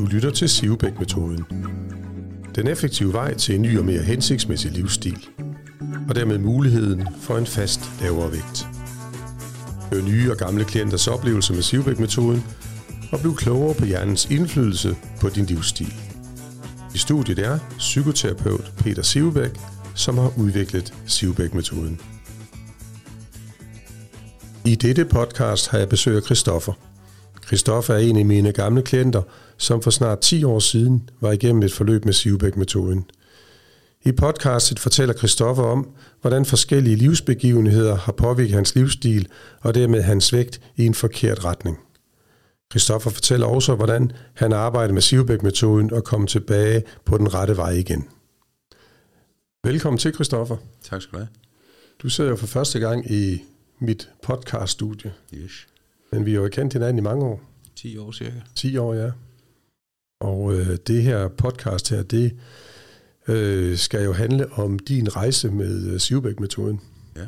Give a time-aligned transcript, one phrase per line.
[0.00, 1.44] Du lytter til Sivebæk-metoden.
[2.54, 5.26] Den effektive vej til en ny og mere hensigtsmæssig livsstil.
[6.08, 8.66] Og dermed muligheden for en fast lavere vægt.
[9.92, 12.44] Hør nye og gamle klienters oplevelser med Sivebæk-metoden
[13.12, 15.94] og bliv klogere på hjernens indflydelse på din livsstil.
[16.94, 19.50] I studiet er psykoterapeut Peter Sivebæk,
[19.94, 22.00] som har udviklet Sivebæk-metoden.
[24.64, 26.89] I dette podcast har jeg besøg af Christoffer.
[27.50, 29.22] Christoffer er en af mine gamle klienter,
[29.56, 33.10] som for snart 10 år siden var igennem et forløb med Sivebæk-metoden.
[34.04, 39.28] I podcastet fortæller Christoffer om, hvordan forskellige livsbegivenheder har påvirket hans livsstil
[39.60, 41.78] og dermed hans vægt i en forkert retning.
[42.72, 47.70] Christoffer fortæller også, hvordan han arbejder med Sivebæk-metoden og kommer tilbage på den rette vej
[47.70, 48.08] igen.
[49.64, 50.56] Velkommen til, Christoffer.
[50.82, 51.28] Tak skal du have.
[52.02, 53.42] Du sidder jo for første gang i
[53.80, 55.66] mit podcaststudie, Yes.
[56.12, 57.42] Men vi har jo kendt hinanden i mange år.
[57.76, 58.36] 10 år cirka.
[58.54, 59.10] 10 år, ja.
[60.20, 62.36] Og øh, det her podcast her, det
[63.28, 66.80] øh, skal jo handle om din rejse med øh, Sivebæk-metoden.
[67.16, 67.26] Ja.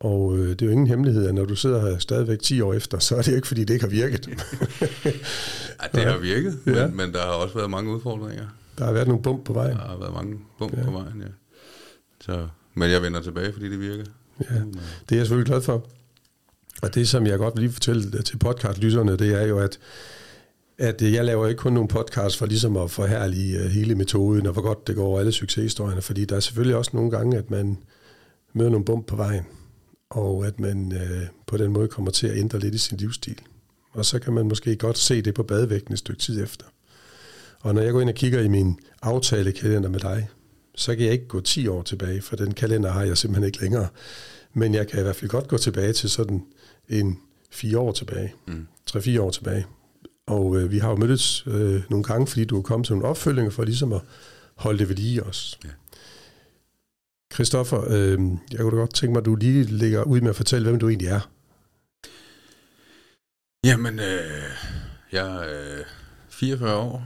[0.00, 2.74] Og øh, det er jo ingen hemmelighed, at når du sidder her stadigvæk 10 år
[2.74, 4.28] efter, så er det jo ikke, fordi det ikke har virket.
[5.80, 6.72] Ej, det har virket, Ja.
[6.72, 6.86] ja.
[6.86, 8.46] men, men der har også været mange udfordringer.
[8.78, 9.76] Der har været nogle bump på vejen.
[9.76, 10.78] Der har været mange bump Ja.
[10.78, 10.84] ja.
[10.84, 11.26] på vejen, ja.
[12.20, 14.04] Så, men jeg vender tilbage, fordi det virker.
[14.40, 15.86] Ja, det er jeg selvfølgelig glad for.
[16.84, 19.78] Og det, som jeg godt vil lige fortælle øh, til podcastlytterne, det er jo, at,
[20.78, 24.46] at øh, jeg laver ikke kun nogle podcasts for ligesom at forhærlige øh, hele metoden,
[24.46, 27.38] og hvor godt det går over alle succeshistorierne, fordi der er selvfølgelig også nogle gange,
[27.38, 27.78] at man
[28.52, 29.44] møder nogle bump på vejen,
[30.10, 33.38] og at man øh, på den måde kommer til at ændre lidt i sin livsstil.
[33.92, 36.66] Og så kan man måske godt se det på badevægten et stykke tid efter.
[37.60, 40.28] Og når jeg går ind og kigger i min aftalekalender med dig,
[40.74, 43.60] så kan jeg ikke gå 10 år tilbage, for den kalender har jeg simpelthen ikke
[43.60, 43.88] længere.
[44.54, 46.46] Men jeg kan i hvert fald godt gå tilbage til sådan
[46.88, 48.34] en fire år tilbage.
[48.46, 48.66] Mm.
[48.90, 49.66] 3-4 år tilbage.
[50.26, 53.08] Og øh, vi har jo mødtes øh, nogle gange, fordi du er kommet til nogle
[53.08, 54.00] opfølginger for ligesom at
[54.54, 55.58] holde det ved lige os.
[55.64, 55.68] Ja.
[57.34, 58.18] Christoffer, øh,
[58.52, 60.80] jeg kunne da godt tænke mig, at du lige lægger ud med at fortælle, hvem
[60.80, 61.30] du egentlig er.
[63.64, 64.42] Jamen, øh,
[65.12, 65.84] jeg er øh,
[66.28, 67.04] 44 år,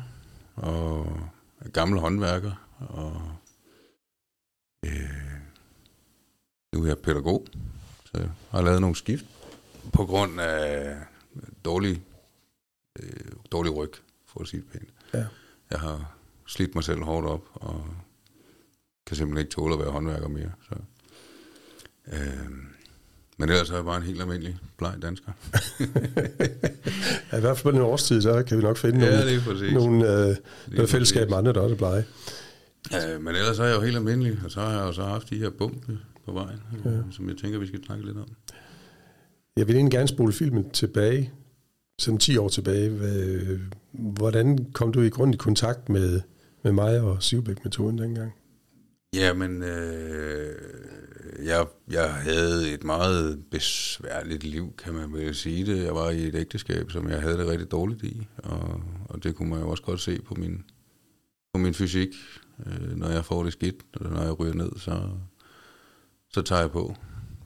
[0.57, 1.21] og
[1.61, 3.23] er gammel håndværker, og
[4.85, 5.28] øh,
[6.75, 7.47] nu er jeg pædagog,
[8.05, 9.25] så jeg har lavet nogle skift
[9.93, 10.97] på grund af
[11.65, 12.03] dårlig,
[13.03, 13.11] øh,
[13.53, 13.93] dårlig ryg,
[14.27, 14.89] for at sige det pænt.
[15.15, 15.25] Ja.
[15.71, 17.87] Jeg har slidt mig selv hårdt op, og
[19.07, 20.53] kan simpelthen ikke tåle at være håndværker mere.
[20.69, 20.75] Så.
[22.13, 22.49] Øh,
[23.37, 25.33] men ellers er jeg bare en helt almindelig bleg dansker.
[27.33, 29.73] Ja, I hvert fald på den årstid, så kan vi nok finde Ja, nogle, det
[29.73, 30.37] nogle, øh,
[30.67, 32.05] noget fællesskab med andre, der også er blege.
[33.15, 35.31] Øh, men ellers er jeg jo helt almindelig, og så har jeg jo så haft
[35.31, 36.91] de her bumpe på vejen, ja.
[36.91, 38.29] øh, som jeg tænker, vi skal snakke lidt om.
[39.57, 41.33] Jeg vil egentlig gerne spole filmen tilbage,
[41.99, 42.91] sådan 10 år tilbage.
[43.93, 46.21] Hvordan kom du i grund i kontakt med,
[46.65, 48.33] med mig og Sivbæk-metoden dengang?
[49.15, 50.55] Jamen, øh,
[51.45, 55.85] jeg, jeg havde et meget besværligt liv, kan man vel sige det.
[55.85, 59.35] Jeg var i et ægteskab, som jeg havde det rigtig dårligt i, og, og det
[59.35, 60.65] kunne man jo også godt se på min,
[61.55, 62.09] på min fysik.
[62.67, 65.11] Øh, når jeg får det skidt, når jeg ryger ned, så,
[66.33, 66.97] så tager jeg på.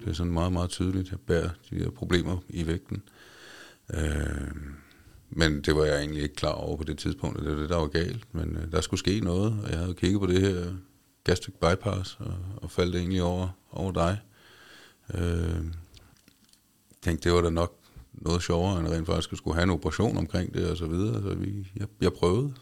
[0.00, 3.02] Det er sådan meget, meget tydeligt, at jeg bærer de her problemer i vægten.
[3.94, 4.50] Øh,
[5.30, 7.70] men det var jeg egentlig ikke klar over på det tidspunkt, og det var det,
[7.70, 8.34] der var galt.
[8.34, 10.74] Men øh, der skulle ske noget, og jeg havde kigget på det her
[11.24, 14.20] gastric bypass, og, og faldt egentlig over, over dig.
[15.14, 15.64] Øh,
[17.02, 17.76] tænkte, det var da nok
[18.12, 21.22] noget sjovere, end rent faktisk at skulle have en operation omkring det, og så videre.
[21.22, 22.54] Så vi, jeg, jeg prøvede,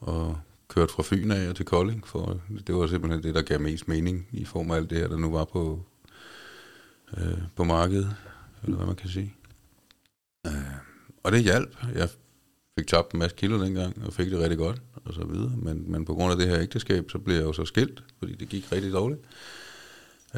[0.00, 0.38] og
[0.74, 3.88] kørte fra Fyn af og til Kolding, for det var simpelthen det, der gav mest
[3.88, 5.82] mening i form af alt det her, der nu var på,
[7.16, 8.16] øh, på markedet,
[8.64, 9.34] eller hvad man kan sige.
[10.46, 10.52] Øh,
[11.22, 11.76] og det hjalp.
[11.94, 12.08] Jeg
[12.78, 15.52] fik tabt en masse kilo dengang, og fik det rigtig godt, og så videre.
[15.56, 18.34] Men, men på grund af det her ægteskab, så blev jeg jo så skilt, fordi
[18.34, 19.20] det gik rigtig dårligt.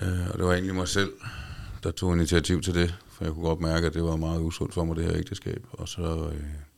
[0.02, 1.12] Øh, og det var egentlig mig selv,
[1.82, 4.74] der tog initiativ til det, for jeg kunne godt mærke, at det var meget usundt
[4.74, 5.66] for mig, det her ægteskab.
[5.72, 6.75] Og så, øh,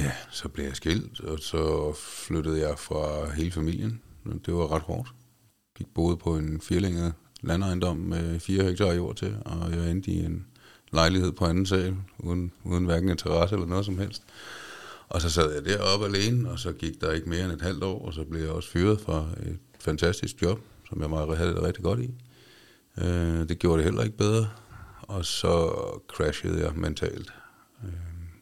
[0.00, 1.92] ja, så blev jeg skilt, og så
[2.26, 4.00] flyttede jeg fra hele familien.
[4.46, 5.08] Det var ret hårdt.
[5.76, 10.24] Gik boede på en firlænget landejendom med fire hektar jord til, og jeg endte i
[10.24, 10.46] en
[10.92, 14.22] lejlighed på anden sal, uden, uden hverken en terrasse eller noget som helst.
[15.08, 17.84] Og så sad jeg deroppe alene, og så gik der ikke mere end et halvt
[17.84, 21.54] år, og så blev jeg også fyret fra et fantastisk job, som jeg meget havde
[21.54, 22.10] det rigtig godt i.
[22.98, 24.48] Øh, det gjorde det heller ikke bedre,
[25.02, 25.68] og så
[26.08, 27.32] crashede jeg mentalt.
[27.84, 27.90] Øh,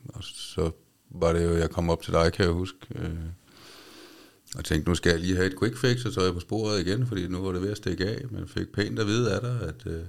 [0.09, 0.71] og så
[1.21, 3.11] var det jo, jeg kom op til dig, kan jeg huske, øh,
[4.57, 6.41] og tænkte, nu skal jeg lige have et quick fix, og så er jeg på
[6.41, 9.35] sporet igen, fordi nu var det ved at stikke af, men fik pænt at vide
[9.35, 10.03] af dig, at øh,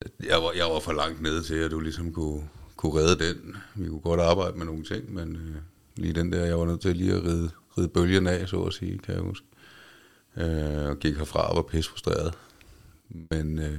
[0.00, 3.24] at jeg, var, jeg var for langt nede til, at du ligesom kunne, kunne redde
[3.24, 3.56] den.
[3.74, 5.56] Vi kunne godt arbejde med nogle ting, men øh,
[5.96, 8.72] lige den der, jeg var nødt til lige at ride, ride bølgen af, så at
[8.72, 9.46] sige, kan jeg huske.
[10.36, 12.34] Øh, og gik herfra og var pisse frustreret.
[13.30, 13.78] Men øh,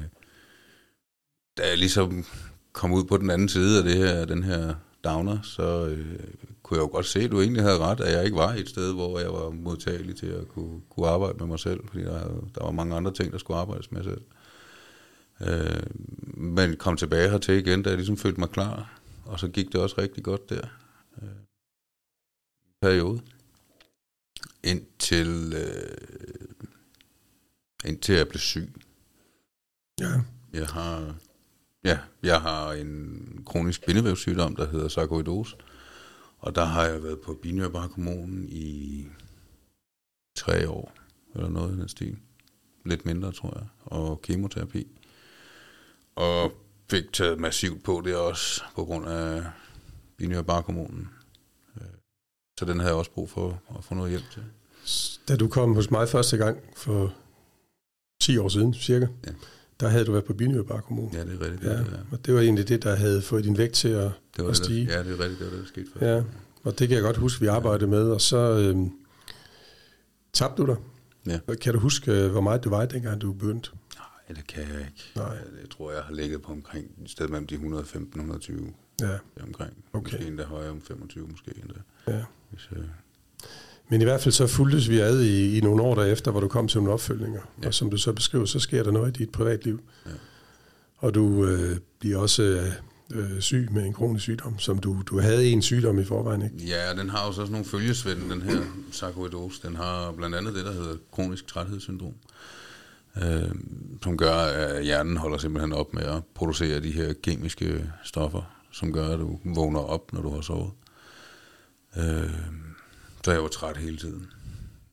[1.58, 2.26] da jeg ligesom
[2.74, 6.20] kom ud på den anden side af det her, den her downer, så øh,
[6.64, 8.70] kunne jeg jo godt se, at du egentlig havde ret, at jeg ikke var et
[8.70, 12.20] sted, hvor jeg var modtagelig til at kunne, kunne arbejde med mig selv, fordi der,
[12.56, 14.22] der var mange andre ting, der skulle arbejdes med selv.
[15.42, 15.84] Øh,
[16.34, 19.82] men kom tilbage hertil igen, da jeg ligesom følte mig klar, og så gik det
[19.82, 20.68] også rigtig godt der.
[21.22, 21.30] Øh,
[22.82, 23.22] periode.
[24.64, 26.68] Indtil, øh,
[27.86, 28.74] indtil jeg blev syg.
[30.00, 30.22] Ja.
[30.54, 31.16] Jeg har,
[31.84, 33.21] ja, jeg har en
[33.52, 35.56] kronisk bindevævssygdom, der hedder sarkoidose.
[36.40, 37.88] Og der har jeg været på Binjørbar
[38.50, 39.08] i
[40.38, 40.94] tre år,
[41.36, 42.18] eller noget i den stil.
[42.86, 43.68] Lidt mindre, tror jeg.
[43.86, 44.88] Og kemoterapi.
[46.16, 46.52] Og
[46.90, 49.44] fik taget massivt på det også, på grund af
[50.18, 50.62] Binjørbar
[52.60, 54.44] Så den havde jeg også brug for at få noget hjælp til.
[55.28, 57.16] Da du kom hos mig første gang for
[58.22, 59.32] 10 år siden, cirka, ja.
[59.82, 61.10] Der havde du været på Binjørbar Kommune.
[61.14, 61.64] Ja, det er rigtigt.
[61.64, 61.98] Ja, det, ja.
[62.12, 64.58] og det var egentlig det, der havde fået din vægt til at, det var at
[64.58, 64.86] stige.
[64.86, 66.06] Det, ja, det er rigtigt, det var det, der skete for.
[66.06, 66.24] Ja,
[66.64, 67.90] og det kan jeg godt huske, vi arbejdede ja.
[67.90, 68.92] med, og så øhm,
[70.34, 70.76] tabte du dig.
[71.28, 71.56] Ja.
[71.56, 73.70] Kan du huske, øh, hvor meget du var dengang, du begyndte?
[73.96, 75.12] Nej, det kan jeg ikke.
[75.16, 75.26] Nej.
[75.26, 79.18] Jeg, jeg tror, jeg har ligget på omkring et sted mellem de 115 120 ja.
[79.44, 79.74] omkring.
[79.94, 80.12] Okay.
[80.12, 81.80] Måske endda højere om 25, måske endda.
[82.08, 82.24] Ja.
[82.50, 82.84] Hvis, øh,
[83.92, 86.48] men i hvert fald så fuldtes vi ad i, i nogle år derefter, hvor du
[86.48, 87.42] kom til nogle opfølgninger.
[87.62, 87.68] Ja.
[87.68, 89.82] Og som du så beskriver, så sker der noget i dit privatliv.
[90.06, 90.12] Ja.
[90.98, 92.72] Og du øh, bliver også
[93.14, 96.56] øh, syg med en kronisk sygdom, som du, du havde en sygdom i forvejen, ikke?
[96.66, 98.62] Ja, den har jo så sådan nogle følgesvend, den her
[98.92, 99.62] sarkoidose.
[99.68, 102.14] Den har blandt andet det, der hedder kronisk træthedssyndrom,
[103.18, 103.52] øh,
[104.04, 108.42] som gør, at hjernen holder simpelthen op med at producere de her kemiske stoffer,
[108.72, 110.72] som gør, at du vågner op, når du har sovet.
[111.98, 112.30] Øh,
[113.26, 114.28] så jeg var træt hele tiden.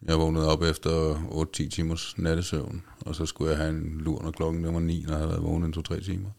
[0.02, 4.30] Jeg vågnede op efter 8-10 timers nattesøvn, og så skulle jeg have en lur, når
[4.30, 6.30] klokken var 9, når jeg havde været vågnet en 2-3 timer.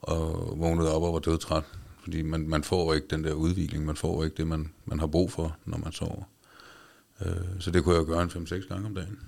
[0.00, 1.64] Og vågnede op og var dødtræt,
[2.02, 5.06] fordi man, man får ikke den der udvikling, man får ikke det, man, man har
[5.06, 6.22] brug for, når man sover.
[7.26, 9.18] Øh, så det kunne jeg gøre en 5-6 gange om dagen.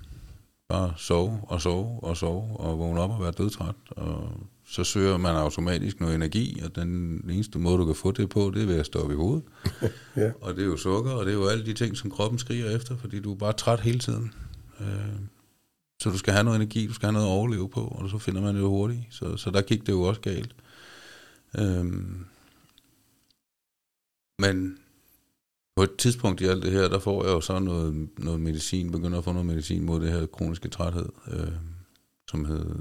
[0.69, 3.75] Bare sove og sove og sove og vågne op og være dødtræt.
[3.89, 4.29] Og
[4.71, 8.51] så søger man automatisk noget energi, og den eneste måde, du kan få det på,
[8.53, 9.43] det er ved at stå op i hovedet.
[10.15, 10.31] ja.
[10.41, 12.75] Og det er jo sukker, og det er jo alle de ting, som kroppen skriger
[12.75, 14.33] efter, fordi du er bare træt hele tiden.
[14.79, 15.19] Øh,
[16.01, 18.17] så du skal have noget energi, du skal have noget at overleve på, og så
[18.17, 19.01] finder man det hurtigt.
[19.09, 20.55] Så, så der gik det jo også galt.
[21.57, 22.25] Øhm,
[24.39, 24.77] men
[25.75, 28.91] på et tidspunkt i alt det her, der får jeg jo så noget, noget medicin,
[28.91, 31.51] begynder at få noget medicin mod det her kroniske træthed, øh,
[32.27, 32.75] som hedder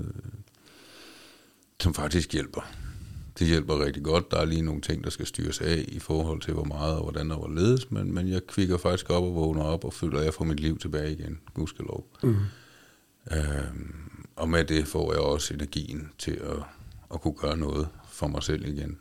[1.82, 2.60] som faktisk hjælper.
[3.38, 4.30] Det hjælper rigtig godt.
[4.30, 7.02] Der er lige nogle ting, der skal styres af i forhold til, hvor meget og
[7.02, 10.18] hvordan der var ledes, men, men jeg kvikker faktisk op og vågner op og føler,
[10.18, 11.40] at jeg får mit liv tilbage igen.
[11.54, 12.06] Gudskelov.
[12.22, 12.36] Mm.
[13.32, 16.62] Øhm, og med det får jeg også energien til at,
[17.14, 18.98] at kunne gøre noget for mig selv igen,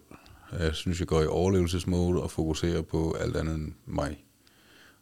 [0.59, 4.25] Jeg synes, jeg går i overlevelsesmode og fokuserer på alt andet end mig.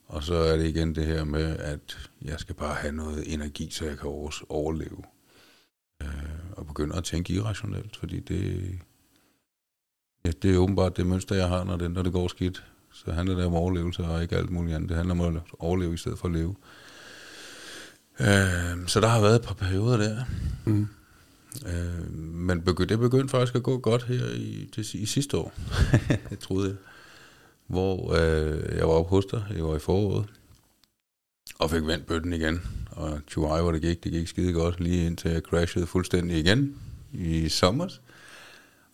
[0.06, 3.70] Og så er det igen det her med, at jeg skal bare have noget energi,
[3.70, 4.08] så jeg kan
[4.48, 5.02] overleve.
[6.02, 6.08] Øh,
[6.52, 8.72] og begynde at tænke irrationelt, fordi det,
[10.24, 12.64] ja, det er åbenbart det mønster, jeg har, når det, når det går skidt.
[12.92, 14.88] Så handler det om overlevelse og ikke alt muligt andet.
[14.88, 16.56] Det handler om at overleve i stedet for at leve.
[18.20, 20.24] Øh, så der har været et par perioder der.
[20.64, 20.88] Mm.
[21.66, 25.52] Øh, men begy- det begyndte faktisk at gå godt her i, til, i sidste år,
[26.30, 26.76] jeg troede jeg.
[27.66, 30.26] Hvor øh, jeg var oppe hos dig, jeg var i foråret,
[31.58, 32.62] og fik vendt bøtten igen.
[32.90, 36.76] Og 20 hvor det gik, det gik skide godt, lige indtil jeg crashede fuldstændig igen
[37.12, 37.88] i sommer.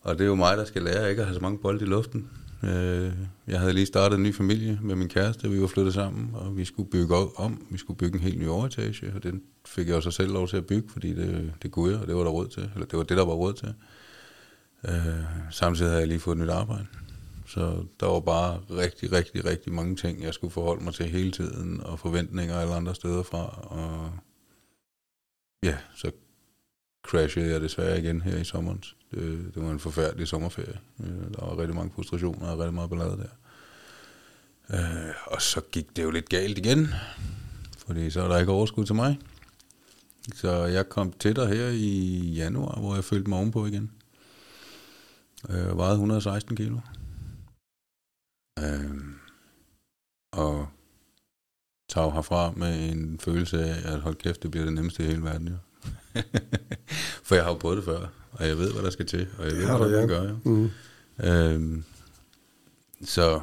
[0.00, 1.88] Og det er jo mig, der skal lære ikke at have så mange bolde i
[1.88, 2.30] luften.
[2.66, 3.12] Øh,
[3.46, 6.56] jeg havde lige startet en ny familie med min kæreste, vi var flyttet sammen, og
[6.56, 7.66] vi skulle bygge om.
[7.70, 10.56] Vi skulle bygge en helt ny overetage, og den fik jeg også selv lov til
[10.56, 12.70] at bygge, fordi det, det kunne jeg, og det var der råd til.
[12.74, 13.74] Eller det var det, der var råd til.
[14.88, 16.86] Øh, samtidig havde jeg lige fået et nyt arbejde.
[17.46, 21.30] Så der var bare rigtig, rigtig, rigtig mange ting, jeg skulle forholde mig til hele
[21.30, 23.58] tiden, og forventninger alle andre steder fra.
[23.62, 24.10] Og
[25.62, 26.10] ja, så
[27.04, 28.84] crashede jeg desværre igen her i sommeren.
[29.10, 30.78] Det, det var en forfærdelig sommerferie.
[31.00, 33.28] Øh, der var rigtig mange frustrationer og rigtig meget ballade der.
[34.70, 36.88] Øh, og så gik det jo lidt galt igen,
[37.86, 39.18] fordi så er der ikke overskud til mig.
[40.34, 43.90] Så jeg kom til dig her i januar, hvor jeg følte mig ovenpå igen.
[45.48, 46.78] Jeg øh, vejede 116 kilo.
[48.58, 49.00] Øh,
[50.32, 50.68] og
[51.88, 55.22] tag herfra med en følelse af, at hold kæft, det bliver det nemmeste i hele
[55.22, 55.48] verden.
[55.48, 55.56] Jo.
[57.26, 59.44] For jeg har jo prøvet det før, og jeg ved, hvad der skal til, og
[59.44, 60.06] jeg ved, ja, hvad ja.
[60.06, 60.34] gør.
[60.44, 60.70] Mm.
[61.24, 61.84] Øhm,
[63.04, 63.40] så,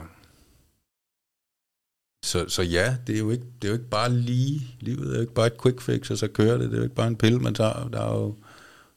[2.25, 5.15] så, så ja, det er, jo ikke, det er jo ikke bare lige, livet er
[5.15, 7.07] jo ikke bare et quick fix, og så kører det, det er jo ikke bare
[7.07, 8.35] en pille, man tager, der er jo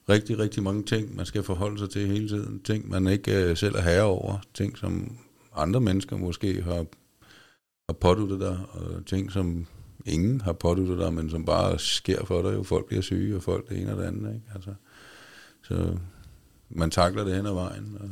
[0.09, 3.57] rigtig, rigtig mange ting, man skal forholde sig til hele tiden, ting, man ikke uh,
[3.57, 5.17] selv er herre over, ting, som
[5.55, 6.85] andre mennesker måske har,
[7.89, 9.67] har påduttet dig, og ting, som
[10.05, 12.53] ingen har påduttet dig, men som bare sker for dig.
[12.53, 14.33] Jo, folk bliver syge, og folk det ene og det andet.
[14.33, 14.45] Ikke?
[14.55, 14.73] Altså,
[15.63, 15.97] så
[16.69, 18.09] man takler det hen ad vejen, og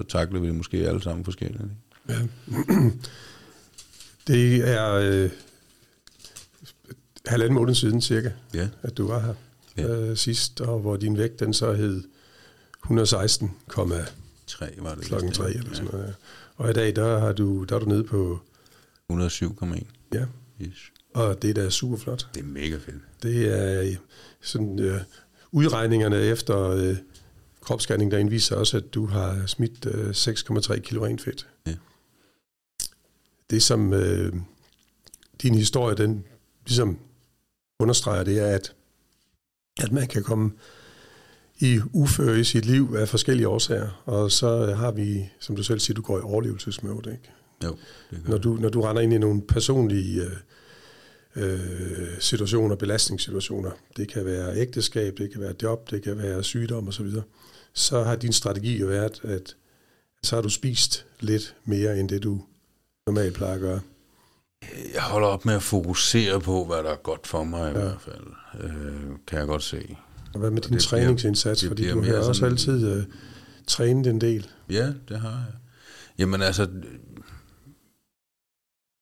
[0.00, 1.62] så takler vi det måske alle sammen forskelligt.
[1.62, 1.74] Ikke?
[2.08, 2.26] Ja.
[4.26, 5.30] Det er øh,
[7.26, 8.68] halvanden måned siden cirka, ja.
[8.82, 9.34] at du var her
[9.76, 9.88] ja.
[9.88, 12.02] øh, sidst, og hvor din vægt den så hed
[12.86, 12.92] 116,3
[14.82, 16.06] var det klokken 3 eller sådan noget.
[16.06, 16.12] Ja.
[16.56, 18.40] Og i dag, der, har du, der er du nede på...
[19.12, 19.84] 107,1.
[20.14, 20.24] Ja.
[20.62, 20.92] Yes.
[21.14, 22.28] Og det er da super flot.
[22.34, 23.02] Det er mega fedt.
[23.22, 23.96] Det er
[24.40, 25.00] sådan øh,
[25.52, 26.96] udregningerne efter øh,
[27.60, 31.48] kropsscanning, der indviser også, at du har smidt øh, 6,3 kilo rent fedt.
[31.66, 31.74] Ja.
[33.50, 34.32] Det som øh,
[35.42, 36.24] din historie, den
[36.66, 36.98] ligesom
[37.78, 38.74] understreger, det er, at,
[39.80, 40.52] at man kan komme
[41.58, 45.80] i uføre i sit liv af forskellige årsager, og så har vi, som du selv
[45.80, 47.30] siger, du går i overlevelsesmode, ikke?
[47.64, 47.76] Jo,
[48.10, 50.32] det når, du, når du render ind i nogle personlige øh,
[51.36, 56.88] øh, situationer, belastningssituationer, det kan være ægteskab, det kan være job, det kan være sygdom
[56.88, 57.22] osv., så,
[57.72, 59.56] så har din strategi jo været, at
[60.22, 62.42] så har du spist lidt mere end det, du
[63.06, 63.80] normalt plejer at gøre.
[64.94, 67.68] Jeg holder op med at fokusere på, hvad der er godt for mig ja.
[67.68, 68.26] i hvert fald,
[68.60, 69.96] øh, kan jeg godt se.
[70.34, 71.60] Og hvad med din træningsindsats?
[71.60, 73.04] Bliver, fordi du har også altid øh,
[73.66, 74.46] trænet en del.
[74.70, 75.54] Ja, det har jeg.
[76.18, 76.68] Jamen altså,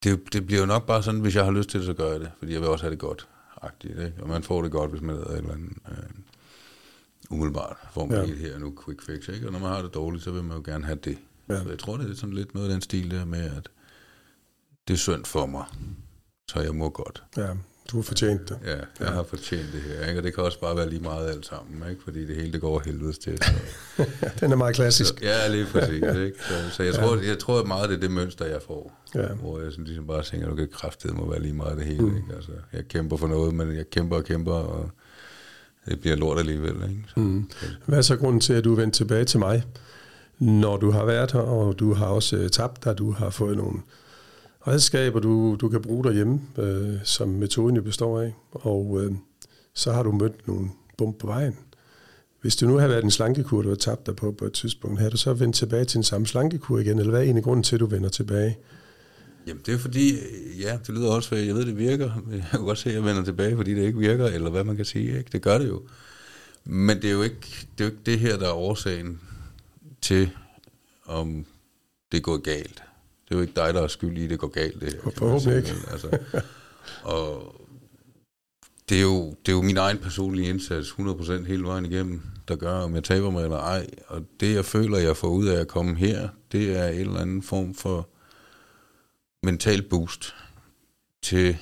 [0.06, 2.10] det, det bliver jo nok bare sådan, hvis jeg har lyst til det, så gør
[2.10, 2.30] jeg det.
[2.38, 3.28] Fordi jeg vil også have det godt.
[3.62, 4.22] Agtigt, ikke?
[4.22, 5.96] Og man får det godt, hvis man lader et eller andet øh,
[7.30, 7.76] umiddelbart.
[7.92, 8.34] Får man ja.
[8.34, 9.28] her nu quick fix.
[9.28, 9.46] Ikke?
[9.46, 11.18] Og når man har det dårligt, så vil man jo gerne have det.
[11.48, 11.62] Ja.
[11.62, 13.68] Så jeg tror, det er sådan lidt noget af den stil der med, at
[14.88, 15.64] det er synd for mig,
[16.48, 17.22] så jeg må godt.
[17.36, 17.54] Ja,
[17.92, 18.58] du har fortjent det.
[18.64, 19.06] Ja, jeg ja.
[19.06, 20.08] har fortjent det her.
[20.08, 20.20] Ikke?
[20.20, 22.02] Og det kan også bare være lige meget alt sammen, ikke?
[22.02, 23.38] fordi det hele det går helvedes til.
[23.42, 23.50] Så.
[24.40, 25.18] Den er meget klassisk.
[25.18, 26.02] Så, ja, lige præcis.
[26.26, 26.32] Ikke?
[26.48, 27.00] Så, så jeg, ja.
[27.00, 29.00] tror, jeg tror at meget, det er det mønster, jeg får.
[29.14, 29.26] Ja.
[29.26, 32.02] Hvor jeg sådan ligesom bare tænker, at det må være lige meget det hele.
[32.02, 32.16] Mm.
[32.16, 32.34] Ikke?
[32.36, 34.90] Altså, jeg kæmper for noget, men jeg kæmper og kæmper, og
[35.88, 36.74] det bliver lort alligevel.
[36.74, 37.04] Ikke?
[37.08, 37.50] Så, mm.
[37.86, 39.64] Hvad er så grunden til, at du er vendt tilbage til mig,
[40.38, 43.56] når du har været her, og du har også uh, tabt dig, du har fået
[43.56, 43.80] nogle
[44.66, 49.12] redskaber, du, du kan bruge derhjemme, øh, som metoden jo består af, og øh,
[49.74, 51.56] så har du mødt nogle bump på vejen.
[52.40, 55.00] Hvis du nu har været en slankekur, du har tabt dig på på et tidspunkt,
[55.00, 57.62] har du så vendt tilbage til en samme slankekur igen, eller hvad er egentlig grunden
[57.62, 58.58] til, at du vender tilbage?
[59.46, 60.14] Jamen det er fordi,
[60.60, 62.10] ja, det lyder også, jeg ved, det virker.
[62.32, 64.76] Jeg kan godt se, at jeg vender tilbage, fordi det ikke virker, eller hvad man
[64.76, 65.18] kan sige.
[65.18, 65.30] Ikke?
[65.32, 65.82] Det gør det jo.
[66.64, 69.20] Men det er jo ikke det, er jo ikke det her, der er årsagen
[70.02, 70.30] til,
[71.04, 71.46] om
[72.12, 72.82] det går galt.
[73.28, 74.80] Det er jo ikke dig, der er skyld i, at det går galt.
[74.80, 75.74] Det her, Forhåbentlig ikke.
[75.92, 76.18] Altså,
[77.02, 77.54] og
[78.88, 82.56] det er, jo, det er jo min egen personlige indsats, 100% hele vejen igennem, der
[82.56, 83.86] gør, om jeg taber mig eller ej.
[84.06, 87.20] Og det, jeg føler, jeg får ud af at komme her, det er en eller
[87.20, 88.08] anden form for
[89.42, 90.34] mental boost
[91.22, 91.56] til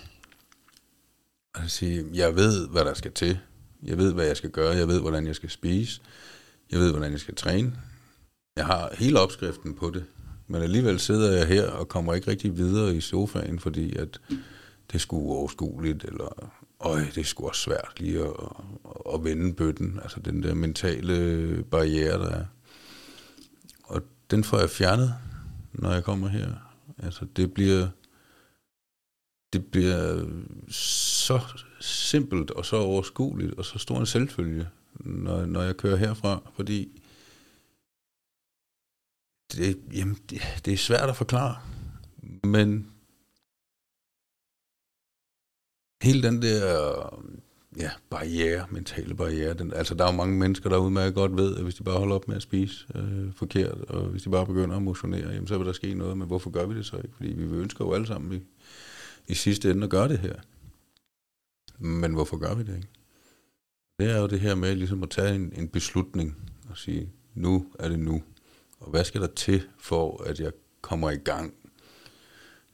[1.55, 3.39] at sige, jeg ved, hvad der skal til.
[3.83, 4.77] Jeg ved, hvad jeg skal gøre.
[4.77, 6.01] Jeg ved, hvordan jeg skal spise.
[6.71, 7.73] Jeg ved, hvordan jeg skal træne.
[8.57, 10.05] Jeg har hele opskriften på det.
[10.47, 14.21] Men alligevel sidder jeg her og kommer ikke rigtig videre i sofaen, fordi at
[14.93, 18.33] det skulle uoverskueligt, eller øj, det skulle også svært lige at,
[19.15, 20.01] at vende bøtten.
[20.03, 22.45] Altså den der mentale barriere, der er.
[23.85, 25.15] Og den får jeg fjernet,
[25.73, 26.49] når jeg kommer her.
[26.99, 27.89] Altså det bliver
[29.53, 30.27] det bliver
[30.69, 31.41] så
[31.81, 37.03] simpelt og så overskueligt og så stor en selvfølge, når, når jeg kører herfra, fordi
[39.57, 41.57] det, jamen, det, det er svært at forklare,
[42.45, 42.91] men
[46.03, 47.25] hele den der
[47.77, 51.37] ja, barriere, mentale barriere, den, altså der er jo mange mennesker derude med, at godt
[51.37, 54.31] ved, at hvis de bare holder op med at spise øh, forkert, og hvis de
[54.31, 56.87] bare begynder at motionere, jamen, så vil der ske noget, men hvorfor gør vi det
[56.87, 57.15] så ikke?
[57.17, 58.41] Fordi vi ønsker jo alle sammen i,
[59.29, 60.35] i sidste ende at gøre det her.
[61.79, 62.89] Men hvorfor gør vi det ikke?
[63.99, 66.37] Det er jo det her med ligesom at tage en, en beslutning
[66.71, 68.23] og sige, nu er det nu.
[68.81, 71.55] Og hvad skal der til for, at jeg kommer i gang?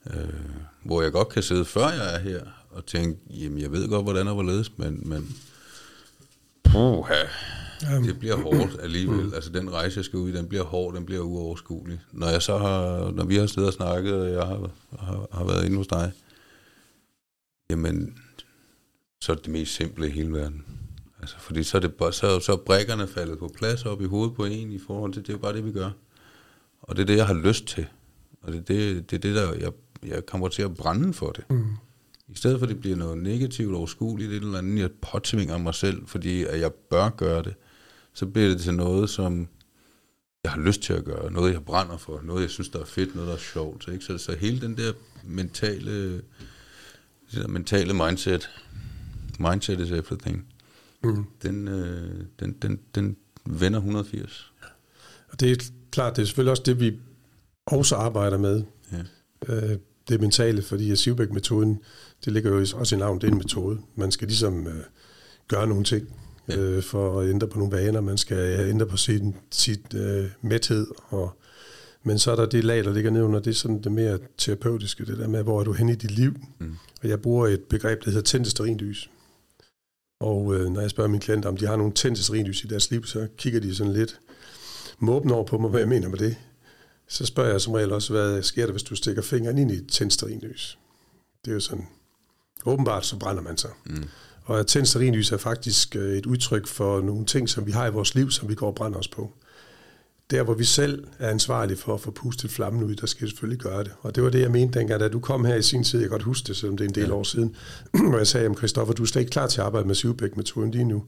[0.06, 0.28] Øh,
[0.82, 4.04] hvor jeg godt kan sidde, før jeg er her, og tænke, jamen jeg ved godt,
[4.04, 5.36] hvordan jeg var ledes, men, men
[6.64, 7.24] puha,
[7.80, 9.26] det bliver hårdt alligevel.
[9.26, 9.34] Mm.
[9.34, 12.00] Altså den rejse, jeg skal ud i, den bliver hård, den bliver uoverskuelig.
[12.12, 15.44] Når jeg så har, når vi har siddet og snakket, og jeg har, har, har
[15.44, 16.12] været inde hos dig,
[17.70, 18.18] jamen,
[19.20, 20.64] så er det det mest simple i hele verden.
[21.20, 24.04] Altså, fordi så er, det bare, så, så er brækkerne faldet på plads op i
[24.04, 25.90] hovedet på en i forhold til, det er jo bare det, vi gør.
[26.82, 27.86] Og det er det, jeg har lyst til.
[28.42, 29.72] Og det er det, det, er det der, jeg,
[30.06, 31.50] jeg kommer til at brænde for det.
[31.50, 31.64] Mm.
[32.28, 35.74] I stedet for, at det bliver noget negativt overskueligt, et eller andet, jeg påtvinger mig
[35.74, 37.54] selv, fordi at jeg bør gøre det,
[38.14, 39.48] så bliver det til noget, som
[40.44, 42.84] jeg har lyst til at gøre, noget jeg brænder for, noget jeg synes, der er
[42.84, 43.84] fedt, noget der er sjovt.
[43.84, 44.04] Så, ikke?
[44.04, 44.92] Så, så hele den der
[45.24, 46.22] mentale, det
[47.32, 48.50] der mentale mindset,
[49.38, 50.49] mindset is everything,
[51.04, 51.24] mm.
[51.42, 53.16] den, øh, den, den, den
[53.46, 54.52] vender 180.
[55.28, 55.56] Og det er
[55.90, 56.98] klart, det er selvfølgelig også det, vi
[57.66, 58.62] også arbejder med.
[58.92, 59.54] Ja.
[59.54, 61.78] Øh, det mentale, fordi Sivbæk-metoden,
[62.24, 63.80] det ligger jo også i navn, det er en metode.
[63.94, 64.74] Man skal ligesom øh,
[65.48, 66.08] gøre nogle ting
[66.48, 66.56] ja.
[66.58, 68.00] øh, for at ændre på nogle vaner.
[68.00, 70.86] Man skal ændre på sin, sit øh, mæthed.
[71.08, 71.38] Og,
[72.02, 75.06] men så er der det lag, der ligger nedenunder, det er sådan det mere terapeutiske,
[75.06, 76.34] det der med, hvor er du hen i dit liv.
[76.58, 76.76] Mm.
[77.02, 79.10] Og jeg bruger et begreb, der hedder tændte sterinlys.
[80.20, 82.90] Og øh, når jeg spørger mine klienter, om de har nogle tændte sterinlys i deres
[82.90, 84.20] liv, så kigger de sådan lidt
[84.98, 86.36] måben over på mig, hvad jeg mener med det.
[87.08, 89.74] Så spørger jeg som regel også, hvad sker der, hvis du stikker fingeren ind i
[89.74, 90.78] et tændt sterinlys?
[91.44, 91.86] Det er jo sådan,
[92.66, 93.70] åbenbart så brænder man sig.
[93.86, 94.08] Mm.
[94.44, 97.90] Og tændt sterinlys er faktisk øh, et udtryk for nogle ting, som vi har i
[97.90, 99.32] vores liv, som vi går og brænder os på.
[100.30, 103.30] Der, hvor vi selv er ansvarlige for at få pustet flammen ud, der skal vi
[103.30, 103.92] selvfølgelig gøre det.
[104.00, 106.08] Og det var det, jeg mente dengang, da du kom her i sin tid, jeg
[106.08, 107.14] kan godt huske det, selvom det er en del ja.
[107.14, 107.56] år siden,
[108.08, 110.70] hvor jeg sagde, at Christoffer, du er slet ikke klar til at arbejde med Sivbæk-metoden
[110.70, 111.04] lige nu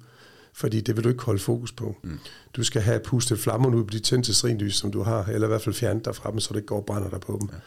[0.52, 1.96] fordi det vil du ikke holde fokus på.
[2.02, 2.18] Mm.
[2.56, 5.48] Du skal have pustet flammerne ud på de tændte strinlys, som du har, eller i
[5.48, 7.48] hvert fald fjernet dig fra dem, så det ikke går og brænder dig på dem.
[7.52, 7.58] Ja.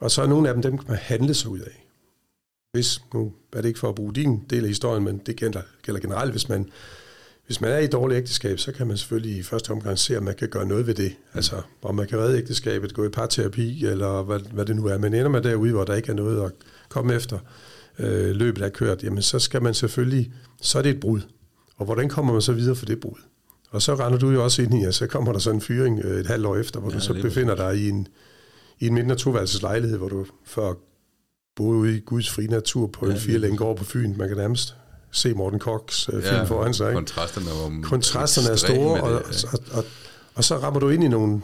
[0.00, 1.86] Og så er nogle af dem, dem kan man handle sig ud af.
[2.72, 5.62] Hvis, nu er det ikke for at bruge din del af historien, men det gælder,
[5.82, 6.68] gælder generelt, hvis man,
[7.46, 10.16] hvis man er i et dårligt ægteskab, så kan man selvfølgelig i første omgang se,
[10.16, 11.10] om man kan gøre noget ved det.
[11.10, 11.36] Mm.
[11.36, 14.98] Altså, om man kan redde ægteskabet, gå i parterapi, eller hvad, hvad det nu er.
[14.98, 16.52] Men ender man derude, hvor der ikke er noget at
[16.88, 17.38] komme efter,
[17.98, 21.20] øh, løbet er kørt, jamen så skal man selvfølgelig, så er det et brud.
[21.76, 23.18] Og hvordan kommer man så videre for det brud?
[23.70, 26.00] Og så render du jo også ind i, at så kommer der så en fyring
[26.04, 28.08] øh, et halvt år efter, hvor ja, du så befinder dig i en,
[28.78, 30.74] i en mindre toværelseslejlighed, hvor du før
[31.56, 34.16] boede ude i Guds frie natur på ja, en fire gård på Fyn.
[34.16, 34.76] Man kan nærmest
[35.16, 36.88] se Morten Cox øh, film foran sig.
[36.88, 36.96] Ikke?
[36.96, 39.84] Kontrasterne, var kontrasterne er store, og, og, og, og,
[40.34, 41.42] og så rammer du ind i nogle,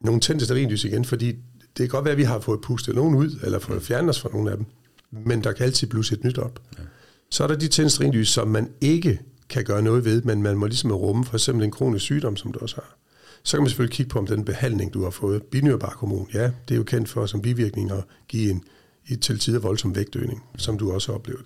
[0.00, 1.38] nogle tændte sterinlys igen, fordi det
[1.76, 4.28] kan godt være, at vi har fået pustet nogen ud, eller fået fjernet os fra
[4.32, 4.66] nogle af dem,
[5.10, 6.60] men der kan altid blusse et nyt op.
[6.78, 6.82] Ja.
[7.30, 10.56] Så er der de tændte sterinlys, som man ikke kan gøre noget ved, men man
[10.56, 12.96] må ligesom rumme for eksempel en kronisk sygdom, som du også har.
[13.42, 16.74] Så kan man selvfølgelig kigge på, om den behandling, du har fået, binyrbarkhormon, ja, det
[16.74, 18.64] er jo kendt for som bivirkning at give en
[19.08, 21.44] i til tider voldsom vægtøgning, som du også har oplevet.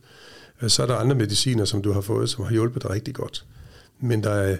[0.62, 3.14] Øh, så er der andre mediciner, som du har fået, som har hjulpet dig rigtig
[3.14, 3.46] godt.
[4.01, 4.57] Men der er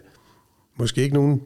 [0.77, 1.43] måske ikke nogen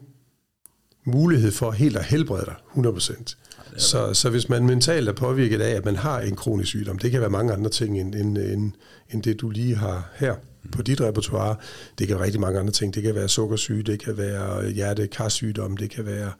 [1.05, 3.35] mulighed for helt at helbrede dig 100%.
[3.77, 7.11] Så, så hvis man mentalt er påvirket af, at man har en kronisk sygdom, det
[7.11, 8.71] kan være mange andre ting, end, end, end,
[9.13, 10.35] end det du lige har her,
[10.71, 11.55] på dit repertoire.
[11.99, 12.93] Det kan være rigtig mange andre ting.
[12.93, 16.31] Det kan være sukkersyge, det kan være hjerte-karsygdom, det kan være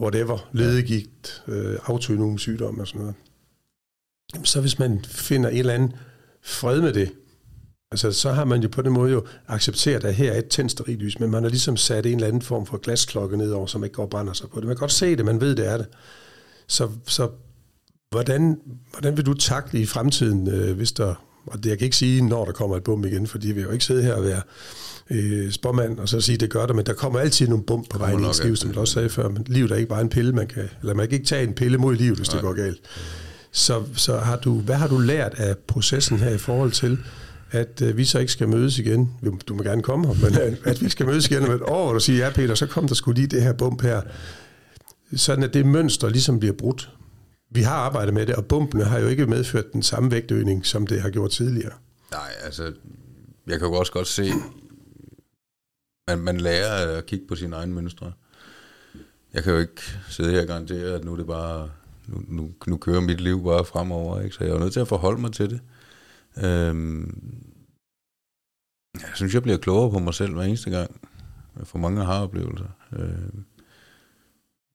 [0.00, 3.14] whatever, ledegigt, øh, autoimmune sygdom og sådan noget.
[4.44, 5.92] Så hvis man finder en eller anden
[6.42, 7.12] fred med det,
[7.90, 10.88] altså så har man jo på den måde jo accepteret, at her er et tændt
[10.88, 13.94] lys, men man har ligesom sat en eller anden form for glasklokke nedover, som ikke
[13.94, 14.66] går og brænder sig på det.
[14.66, 15.86] Man kan godt se det, man ved, det er det.
[16.68, 17.28] Så, så
[18.10, 18.60] Hvordan,
[18.92, 21.14] hvordan vil du takle i fremtiden, øh, hvis der,
[21.46, 23.70] og det, jeg kan ikke sige, når der kommer et bump igen, fordi vi jo
[23.70, 24.42] ikke sidde her og være
[25.10, 27.98] øh, spormand og så sige, det gør der, men der kommer altid nogle bump på
[27.98, 30.08] vejen i ens liv, som du også sagde før, men livet er ikke bare en
[30.08, 32.36] pille, man kan, eller man kan ikke tage en pille mod livet, hvis Nej.
[32.36, 32.80] det går galt.
[33.52, 36.98] Så, så har du, hvad har du lært af processen her i forhold til,
[37.50, 39.10] at øh, vi så ikke skal mødes igen.
[39.48, 41.88] Du må gerne komme her, men at, at vi skal mødes igen om et år,
[41.88, 44.02] og du siger, ja Peter, så kom der skulle lige det her bump her.
[45.16, 46.90] Sådan at det mønster ligesom bliver brudt.
[47.50, 50.86] Vi har arbejdet med det, og bumpene har jo ikke medført den samme vægtøgning, som
[50.86, 51.72] det har gjort tidligere.
[52.10, 52.72] Nej, altså,
[53.46, 54.32] jeg kan jo også godt se,
[56.08, 58.12] man, man lærer at kigge på sine egne mønstre.
[59.34, 61.70] Jeg kan jo ikke sidde her og garantere, at nu er det bare,
[62.10, 64.34] nu, nu, nu kører mit liv bare fremover, ikke?
[64.34, 65.60] så jeg er nødt til at forholde mig til det.
[66.44, 67.44] Øhm,
[68.94, 71.00] jeg synes, jeg bliver klogere på mig selv hver eneste gang.
[71.58, 72.68] Jeg får mange har-oplevelser.
[72.92, 73.44] Øhm,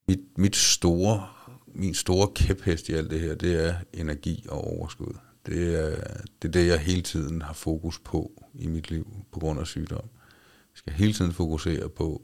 [0.07, 1.27] mit, mit store,
[1.67, 5.13] min store kæphest i alt det her, det er energi og overskud.
[5.45, 5.95] Det er,
[6.41, 9.67] det er det, jeg hele tiden har fokus på i mit liv på grund af
[9.67, 10.09] sygdom.
[10.73, 12.21] Jeg skal hele tiden fokusere på,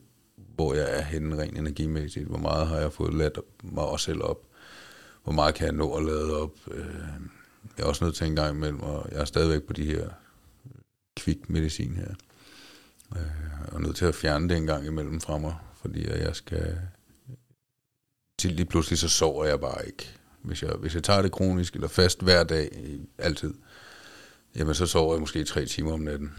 [0.56, 2.28] hvor jeg er henne rent energimæssigt.
[2.28, 4.51] Hvor meget har jeg fået ladt mig også selv op?
[5.24, 6.52] Hvor meget kan jeg nå at lade op?
[6.72, 6.86] Øh,
[7.78, 10.10] jeg er også nødt til en gang imellem, og jeg er stadigvæk på de her
[11.18, 12.14] kvik medicin her.
[13.16, 16.78] Øh, og nødt til at fjerne det en gang imellem fra mig, fordi jeg skal...
[18.40, 20.10] Til lige pludselig så sover jeg bare ikke.
[20.42, 22.70] Hvis jeg, hvis jeg tager det kronisk eller fast hver dag,
[23.18, 23.54] altid,
[24.56, 26.34] jamen så sover jeg måske tre timer om natten.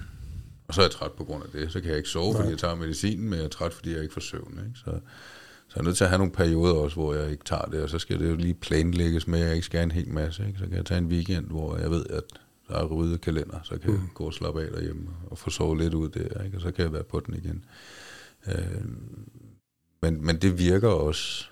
[0.69, 1.73] Og så er jeg træt på grund af det.
[1.73, 4.03] Så kan jeg ikke sove, fordi jeg tager medicinen, men jeg er træt, fordi jeg
[4.03, 4.61] ikke får søvn.
[4.67, 4.81] Ikke?
[4.85, 5.01] Så,
[5.73, 7.83] så jeg er nødt til at have nogle perioder også, hvor jeg ikke tager det,
[7.83, 10.47] og så skal det jo lige planlægges med, at jeg ikke skal en hel masse.
[10.47, 10.59] Ikke?
[10.59, 12.23] Så kan jeg tage en weekend, hvor jeg ved, at
[12.69, 13.97] der er ryddet kalender, så kan mm.
[13.97, 16.57] jeg gå og slappe af derhjemme og få sovet lidt ud der, ikke?
[16.57, 17.65] og så kan jeg være på den igen.
[18.49, 18.85] Øh,
[20.03, 21.45] men, men det virker også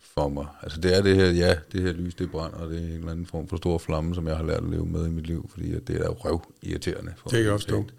[0.00, 0.46] for mig.
[0.62, 2.92] Altså det er det her, ja, det her lys, det brænder, og det er en
[2.92, 5.26] eller anden form for stor flamme, som jeg har lært at leve med i mit
[5.26, 7.12] liv, fordi det er da røv irriterende.
[7.16, 7.94] For det er også dumt.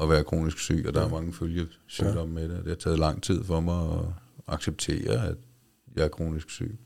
[0.00, 1.06] At være kronisk syg, og der ja.
[1.06, 2.46] er mange følgesygdomme ja.
[2.46, 2.64] med det.
[2.64, 4.04] Det har taget lang tid for mig at
[4.50, 5.36] acceptere, at
[5.96, 6.78] jeg er kronisk syg.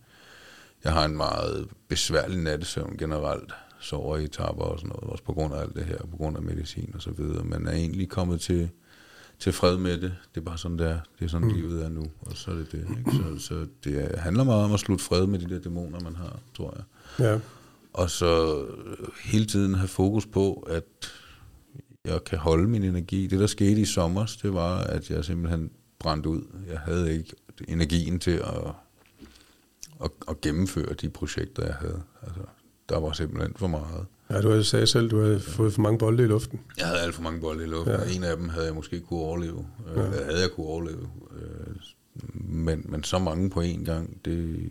[0.84, 5.32] Jeg har en meget besværlig nattesøvn generelt, sover i tapper og sådan noget, også på
[5.32, 8.08] grund af alt det her, på grund af medicin og så videre, men er egentlig
[8.08, 8.70] kommet til,
[9.38, 10.14] til fred med det.
[10.34, 10.98] Det er bare sådan, der.
[11.18, 11.54] Det er sådan, mm.
[11.54, 12.86] livet er nu, og så er det det.
[12.98, 13.10] Ikke?
[13.10, 16.38] Så, så det handler meget om at slutte fred med de der dæmoner, man har,
[16.54, 16.84] tror jeg.
[17.26, 17.38] Ja.
[17.92, 18.64] Og så
[19.24, 21.12] hele tiden have fokus på, at
[22.04, 23.26] jeg kan holde min energi.
[23.26, 26.42] Det, der skete i sommer, det var, at jeg simpelthen brændte ud.
[26.68, 27.32] Jeg havde ikke
[27.68, 28.74] energien til at,
[30.04, 32.02] at, at gennemføre de projekter, jeg havde.
[32.22, 32.40] Altså,
[32.88, 34.06] der var simpelthen for meget.
[34.30, 36.60] Ja, du sagde selv, du havde fået for mange bolde i luften.
[36.78, 38.16] Jeg havde alt for mange bolde i luften, ja.
[38.16, 39.66] en af dem havde jeg måske kunne overleve.
[39.96, 40.02] Ja.
[40.02, 41.08] Øh, havde jeg kunne overleve.
[41.40, 41.76] Øh,
[42.34, 44.68] men, men så mange på én gang, det,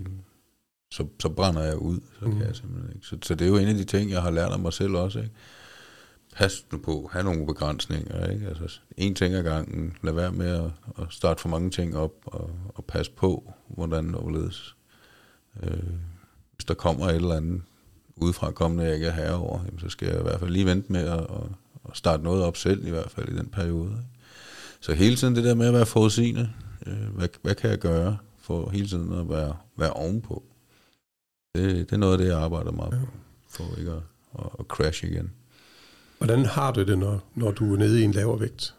[0.91, 1.99] så, så brænder jeg ud.
[2.19, 2.31] Så, mm.
[2.31, 3.07] kan jeg simpelthen ikke.
[3.07, 4.93] Så, så det er jo en af de ting, jeg har lært af mig selv
[4.93, 5.19] også.
[5.19, 5.31] Ikke?
[6.35, 8.47] Pas nu på, have nogle begrænsninger, ikke?
[8.47, 12.13] Altså, en ting ad gangen, lad være med at, at starte for mange ting op,
[12.25, 14.75] og, og passe på, hvordan det overledes.
[15.63, 15.93] Øh,
[16.55, 17.61] hvis der kommer et eller andet
[18.15, 20.91] udefra kommende, jeg ikke er herover, jamen, så skal jeg i hvert fald lige vente
[20.91, 21.49] med at, at,
[21.89, 23.91] at starte noget op selv, i hvert fald i den periode.
[23.91, 24.03] Ikke?
[24.79, 26.49] Så hele tiden det der med at være forudsigende,
[26.85, 30.43] øh, hvad, hvad kan jeg gøre for hele tiden at være, være ovenpå?
[31.55, 33.07] Det, det er noget af det, jeg arbejder meget på,
[33.49, 34.01] for ikke at,
[34.39, 35.31] at, at crash igen.
[36.25, 38.73] Hvordan har du det, når, når du er nede i en lavere vægt?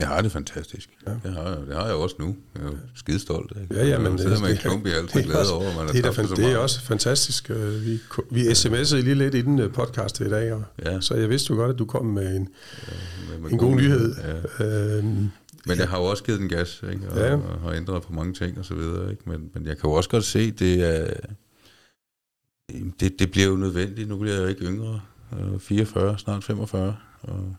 [0.00, 0.90] Jeg har det fantastisk.
[1.06, 1.10] Ja.
[1.24, 2.36] Det, har jeg, det har jeg også nu.
[2.54, 3.52] Jeg er jo skidestolt.
[3.62, 3.74] Ikke?
[3.74, 4.18] Ja, ja, men...
[4.18, 6.52] Så sidder man i klump i alt det glade over, man det er, fan, det
[6.52, 7.50] er også fantastisk.
[7.50, 11.00] Øh, vi, vi sms'ede lige lidt inden øh, podcast i dag, og, ja.
[11.00, 12.48] så jeg vidste jo godt, at du kom med en,
[12.88, 12.92] ja,
[13.30, 14.14] med, med en god, god nyhed.
[14.58, 14.64] Ja.
[14.64, 15.30] Øhm,
[15.66, 17.10] men jeg har jo også givet den gas, ikke?
[17.10, 17.34] Og, ja.
[17.34, 19.10] og har ændret på mange ting og så videre.
[19.10, 19.22] Ikke?
[19.26, 21.14] Men, men jeg kan jo også godt se, det er,
[23.00, 24.08] det, det bliver jo nødvendigt.
[24.08, 25.00] Nu bliver jeg jo ikke yngre.
[25.58, 27.56] 44, snart 45, og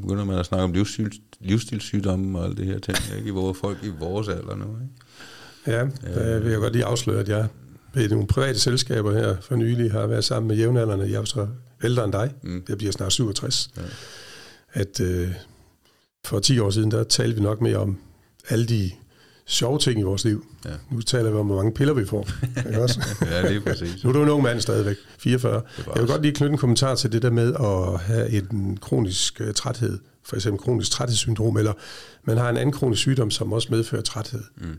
[0.00, 3.32] begynder man at snakke om livsstil, livsstilssygdomme og alt det her ting, ikke?
[3.32, 4.94] Hvor folk i vores alder nu, ikke?
[5.66, 7.48] Ja, der vil jeg godt lige afsløre, at jeg
[7.94, 11.10] ved nogle private selskaber her for nylig har været sammen med jævnaldrende.
[11.10, 11.48] Jeg er så
[11.84, 12.34] ældre end dig.
[12.42, 12.64] Mm.
[12.68, 13.70] Jeg bliver snart 67.
[13.76, 13.82] Ja.
[14.72, 15.28] At øh,
[16.24, 17.98] for 10 år siden, der talte vi nok mere om
[18.48, 18.90] alle de
[19.50, 20.46] sjove ting i vores liv.
[20.64, 20.70] Ja.
[20.90, 22.28] Nu taler vi om, hvor mange piller vi får.
[22.68, 23.00] Ikke også?
[23.22, 24.04] ja, lige præcis.
[24.04, 25.62] nu er du en ung mand stadigvæk, 44.
[25.94, 29.40] Jeg vil godt lige knytte en kommentar til det der med at have en kronisk
[29.40, 31.72] uh, træthed, for eksempel kronisk træthedssyndrom, eller
[32.24, 34.42] man har en anden kronisk sygdom, som også medfører træthed.
[34.56, 34.76] Mm.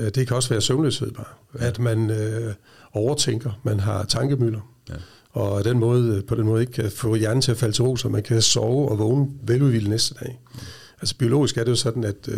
[0.00, 1.26] Uh, det kan også være søvnløshed bare.
[1.60, 1.66] Ja.
[1.66, 2.52] At man uh,
[2.92, 4.60] overtænker, man har tankemøller.
[4.88, 4.94] Ja.
[5.30, 7.96] Og den måde, på den måde ikke kan få hjernen til at falde til ro,
[7.96, 10.40] så man kan sove og vågne veludvildet næste dag.
[10.54, 10.60] Mm.
[11.00, 12.28] Altså biologisk er det jo sådan, at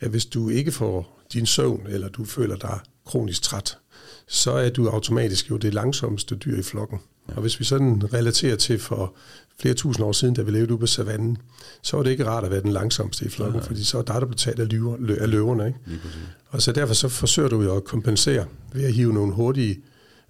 [0.00, 3.78] at hvis du ikke får din søvn, eller du føler dig kronisk træt,
[4.26, 6.98] så er du automatisk jo det langsomste dyr i flokken.
[7.28, 7.34] Ja.
[7.34, 9.14] Og hvis vi sådan relaterer til for
[9.60, 11.38] flere tusind år siden, da vi levede ude på savannen,
[11.82, 13.68] så var det ikke rart at være den langsomste i flokken, ja, ja.
[13.68, 15.66] fordi så var der, der blev taget af, løver, af løverne.
[15.66, 15.78] Ikke?
[16.48, 19.80] Og så derfor så forsøger du jo at kompensere ved at hive nogle hurtige,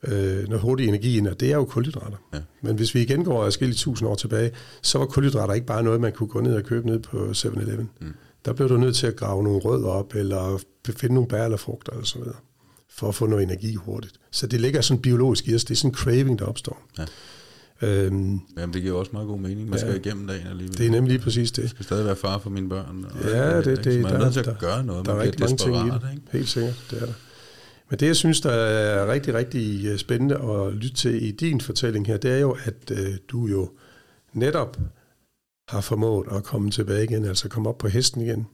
[0.02, 2.16] øh, noget hurtig energi ind, og det er jo kulhydrater.
[2.32, 2.38] Ja.
[2.62, 4.50] Men hvis vi igen går afskillige tusind år tilbage,
[4.82, 7.90] så var kulhydrater ikke bare noget, man kunne gå ned og købe ned på 7-Eleven.
[8.00, 8.14] Mm.
[8.44, 10.62] Der blev du nødt til at grave nogle rødder op, eller
[10.96, 12.36] finde nogle bær eller frugter, eller sådan noget,
[12.88, 14.14] for at få noget energi hurtigt.
[14.30, 15.64] Så det ligger sådan biologisk i os.
[15.64, 16.82] Det er sådan en craving, der opstår.
[16.98, 17.04] Ja.
[17.82, 19.70] Øhm, Jamen, det giver også meget god mening.
[19.70, 20.78] Man ja, skal igennem dagen alligevel.
[20.78, 21.62] Det er nemlig lige præcis det.
[21.62, 23.04] Jeg skal stadig være far for mine børn.
[23.04, 25.06] Og ja, det, det, det man er nødt til at gøre noget.
[25.06, 26.10] Der man er rigtig mange ting i det.
[26.10, 26.22] Ikke?
[26.32, 27.12] Helt sikkert, det er der.
[27.90, 31.60] Men det, jeg synes, der er rigtig, rigtig øh, spændende at lytte til i din
[31.60, 33.70] fortælling her, det er jo, at øh, du jo
[34.32, 34.78] netop
[35.70, 38.46] har formået at komme tilbage igen, altså komme op på hesten igen.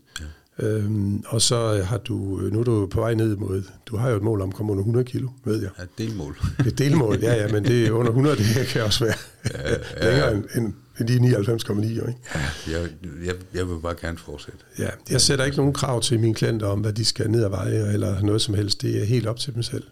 [0.59, 2.15] Øhm, og så har du,
[2.53, 4.73] nu er du på vej ned mod, du har jo et mål om at komme
[4.73, 5.71] under 100 kilo, ved jeg.
[5.79, 6.37] Ja, delmål.
[6.67, 9.15] Et delmål, ja, ja, men det under 100, det kan også være
[9.55, 12.15] ja, ja, længere end, end, end de 99,9, ikke?
[12.35, 12.41] Ja,
[12.73, 12.89] jeg,
[13.25, 14.59] jeg, jeg vil bare gerne fortsætte.
[14.79, 17.49] Ja, jeg sætter ikke nogen krav til mine klienter om, hvad de skal ned ad
[17.49, 18.83] veje, eller noget som helst.
[18.83, 19.85] Det er helt op til dem selv.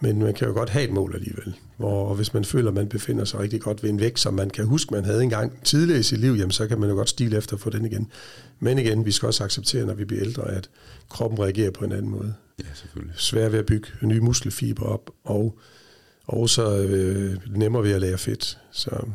[0.00, 1.54] Men man kan jo godt have et mål alligevel.
[1.76, 4.50] Hvor, hvis man føler, at man befinder sig rigtig godt ved en vægt, som man
[4.50, 7.08] kan huske, man havde engang tidligere i sit liv, jamen, så kan man jo godt
[7.08, 8.10] stile efter at få den igen.
[8.60, 10.70] Men igen, vi skal også acceptere, når vi bliver ældre, at
[11.10, 12.34] kroppen reagerer på en anden måde.
[12.58, 13.14] Ja, selvfølgelig.
[13.16, 15.58] Svær ved at bygge nye muskelfiber op, og,
[16.26, 18.58] og så øh, nemmere ved at lære fedt.
[18.72, 19.06] Så,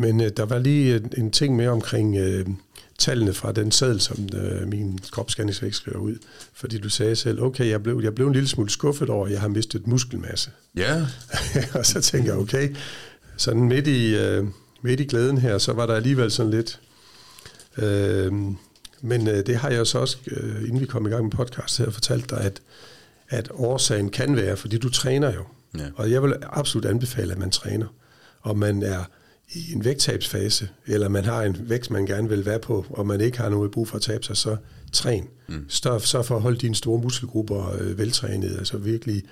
[0.00, 2.46] men øh, der var lige en, en ting med omkring øh,
[2.98, 6.16] tallene fra den seddel, som øh, min kropsscanningsvægt skriver ud.
[6.52, 9.32] Fordi du sagde selv, okay, jeg blev, jeg blev en lille smule skuffet over, at
[9.32, 10.50] jeg har mistet muskelmasse.
[10.76, 11.06] Ja.
[11.78, 12.76] og så tænker jeg, okay,
[13.36, 14.44] sådan midt i, øh,
[14.82, 16.80] midt i glæden her, så var der alligevel sådan lidt
[17.78, 18.32] Øh,
[19.00, 21.78] men øh, det har jeg så også, øh, inden vi kom i gang med podcast,
[21.78, 22.62] her fortalt dig, at,
[23.28, 25.44] at årsagen kan være, fordi du træner jo.
[25.78, 25.86] Ja.
[25.96, 27.86] Og jeg vil absolut anbefale, at man træner.
[28.40, 29.04] Og man er
[29.52, 33.20] i en vægttabsfase, eller man har en vægt, man gerne vil være på, og man
[33.20, 34.56] ikke har noget brug for at tabe sig, så
[34.92, 35.28] træn.
[35.48, 35.64] Mm.
[35.68, 39.22] Så, så for at holde dine store muskelgrupper øh, veltrænede, altså virkelig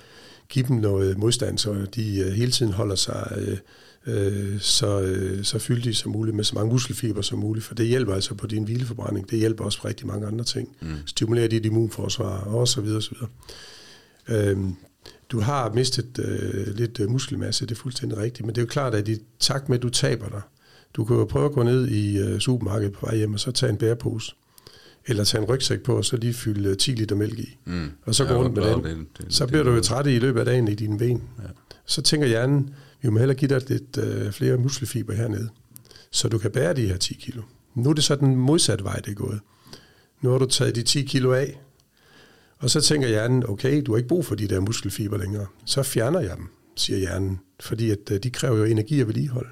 [0.49, 3.59] give dem noget modstand, så de øh, hele tiden holder sig øh,
[4.07, 7.87] øh, så, øh, så fyldige som muligt, med så mange muskelfiber som muligt, for det
[7.87, 9.31] hjælper altså på din hvileforbrænding.
[9.31, 10.69] Det hjælper også på rigtig mange andre ting.
[10.81, 10.89] Mm.
[11.07, 14.51] Stimulerer dit immunforsvar og så videre, så videre.
[14.51, 14.59] Øh,
[15.31, 18.67] du har mistet øh, lidt øh, muskelmasse, det er fuldstændig rigtigt, men det er jo
[18.67, 20.41] klart, at i takt med, at du taber dig,
[20.95, 23.53] du kan jo prøve at gå ned i øh, supermarkedet på vej hjem, og så
[23.53, 24.35] tage en bærepose,
[25.07, 27.91] eller tage en rygsæk på, og så lige fylde 10 liter mælk i, mm.
[28.03, 28.85] og så gå rundt med den.
[28.85, 31.23] Det, det, så bliver det, du jo træt i løbet af dagen i dine ben.
[31.39, 31.49] Ja.
[31.87, 35.49] Så tænker hjernen, vi må hellere give dig lidt øh, flere muskelfiber hernede,
[36.11, 37.43] så du kan bære de her 10 kilo.
[37.75, 39.41] Nu er det så den modsatte vej, det er gået.
[40.21, 41.61] Nu har du taget de 10 kilo af,
[42.59, 45.47] og så tænker hjernen, okay, du har ikke brug for de der muskelfiber længere.
[45.65, 49.47] Så fjerner jeg dem, siger hjernen, fordi at, øh, de kræver jo energi og vedligehold.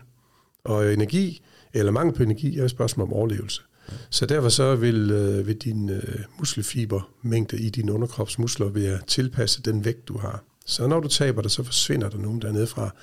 [0.64, 1.42] Og energi,
[1.72, 3.62] eller mangel på energi, er et spørgsmål om overlevelse.
[4.10, 9.84] Så derfor så vil, øh, vil din øh, muskelfibermængde i dine underkropsmuskler være tilpasse den
[9.84, 10.44] vægt, du har.
[10.66, 12.94] Så når du taber det, så forsvinder der nogen dernede fra.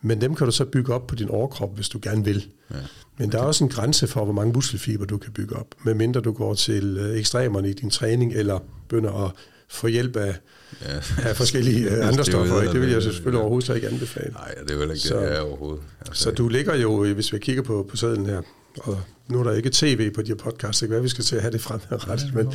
[0.00, 2.48] Men dem kan du så bygge op på din overkrop, hvis du gerne vil.
[2.70, 2.76] Ja.
[3.18, 6.20] Men der er også en grænse for, hvor mange muskelfiber du kan bygge op, medmindre
[6.20, 9.30] du går til øh, ekstremerne i din træning, eller begynder at
[9.68, 10.36] få hjælp af,
[10.82, 11.28] ja.
[11.28, 12.72] af forskellige øh, andre stoffer.
[12.72, 13.42] Det vil jeg selvfølgelig ja.
[13.42, 14.32] overhovedet ikke anbefale.
[14.32, 15.82] Nej, det er jo ikke så, det, jeg overhovedet.
[16.00, 18.42] Altså, så du ligger jo, hvis vi kigger på, på sædlen her,
[18.76, 21.24] og nu er der ikke tv på de her podcasts, det kan være, vi skal
[21.24, 22.52] til at have det fremadrettet, men,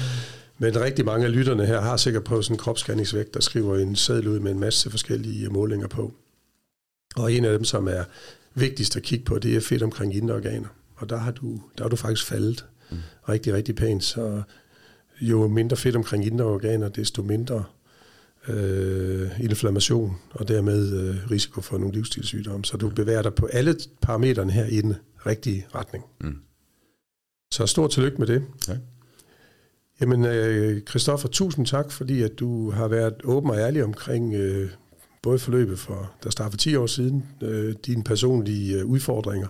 [0.58, 3.96] men rigtig mange af lytterne her har sikkert på sådan en kropsscanningsvægt, der skriver en
[3.96, 6.14] sædel ud med en masse forskellige målinger på.
[7.16, 8.04] Og en af dem, som er
[8.56, 10.68] vigtigst at kigge på, det er fedt omkring indre organer.
[10.96, 12.98] Og der har du, der har du faktisk faldet mm.
[13.30, 14.04] rigtig, rigtig pænt.
[14.04, 14.42] Så
[15.22, 17.64] jo mindre fedt omkring indre organer, desto mindre
[18.48, 22.66] øh, inflammation, og dermed øh, risiko for nogle livsstilssygdomme.
[22.66, 24.96] Så du bevæger dig på alle parametrene her i den
[25.26, 26.04] rigtige retning.
[26.22, 26.38] Mm.
[27.52, 28.44] Så stort tillykke med det.
[28.68, 28.78] Ja.
[30.02, 34.70] Jamen, øh, Christoffer, tusind tak, fordi at du har været åben og ærlig omkring øh,
[35.22, 39.48] både forløbet for, der startede for 10 år siden, øh, dine personlige øh, udfordringer,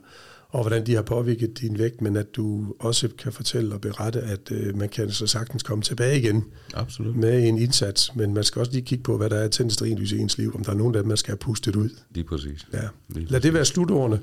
[0.50, 4.22] og hvordan de har påvirket din vægt, men at du også kan fortælle og berette,
[4.22, 7.16] at øh, man kan så sagtens komme tilbage igen Absolut.
[7.16, 10.18] med en indsats, men man skal også lige kigge på, hvad der er tændt i
[10.20, 11.90] ens liv, om der er nogen af dem, man skal have pustet ud.
[12.12, 12.68] Lige præcis.
[12.74, 12.88] Ja.
[13.10, 14.20] Lige Lad det være slutordene,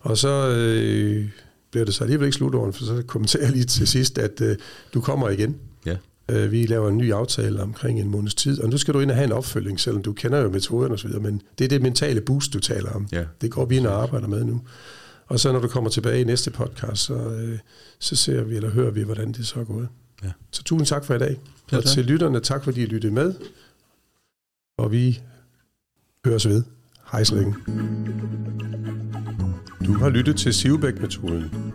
[0.00, 1.28] og så øh,
[1.70, 4.56] bliver det så alligevel ikke slutordene, for så kommenterer jeg lige til sidst, at øh,
[4.94, 5.56] du kommer igen.
[5.86, 5.96] Ja.
[6.30, 9.10] Øh, vi laver en ny aftale omkring en måneds tid, og nu skal du ind
[9.10, 12.20] og have en opfølging, selvom du kender jo metoderne osv., men det er det mentale
[12.20, 13.08] boost, du taler om.
[13.12, 13.24] Ja.
[13.40, 14.60] Det går vi ind og arbejder med nu.
[15.26, 17.58] Og så når du kommer tilbage i næste podcast, så, øh,
[17.98, 19.88] så ser vi eller hører vi, hvordan det så er gået.
[20.24, 20.30] Ja.
[20.50, 21.36] Så tusind tak for i dag.
[21.72, 23.34] Og til lytterne, tak fordi I lyttede med.
[24.78, 25.20] og vi
[26.24, 26.62] høres ved.
[27.12, 27.52] Hej så.
[29.86, 31.72] Du har lyttet til Sivbæk-metoden.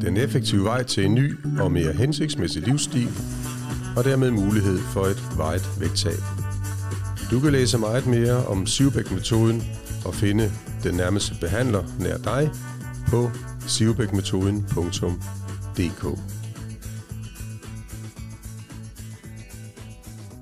[0.00, 3.08] Den effektive vej til en ny og mere hensigtsmæssig livsstil,
[3.96, 6.18] og dermed mulighed for et vejet vægttab.
[7.30, 9.62] Du kan læse meget mere om Sivbæk-metoden
[10.04, 10.52] og finde
[10.82, 12.50] den nærmeste behandler nær dig
[13.08, 13.30] på
[13.66, 16.41] sivbækmetoden.dk.